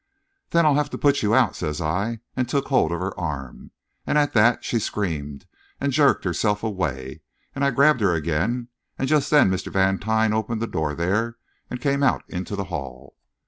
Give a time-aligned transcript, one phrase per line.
[0.49, 3.69] "'Then I'll have to put you out,' says I, and took hold of her arm.
[4.07, 5.45] And at that she screamed
[5.79, 7.21] and jerked herself away;
[7.53, 9.71] and I grabbed her again, and just then Mr.
[9.71, 11.37] Vantine opened the door there
[11.69, 13.15] and came out into the hall.